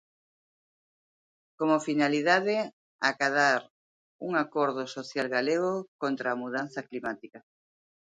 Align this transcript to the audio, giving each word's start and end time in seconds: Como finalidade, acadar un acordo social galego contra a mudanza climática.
Como 1.59 1.77
finalidade, 1.87 2.55
acadar 3.11 3.61
un 4.27 4.31
acordo 4.43 4.83
social 4.95 5.27
galego 5.35 5.73
contra 6.01 6.27
a 6.31 6.39
mudanza 6.43 6.85
climática. 6.89 7.39